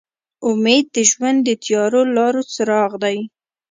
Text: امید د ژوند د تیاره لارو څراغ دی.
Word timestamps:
امید 0.47 0.85
د 0.95 0.97
ژوند 1.11 1.39
د 1.47 1.49
تیاره 1.63 2.01
لارو 2.15 2.41
څراغ 2.53 2.91
دی. 3.03 3.17